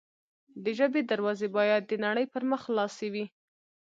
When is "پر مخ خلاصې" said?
2.33-3.07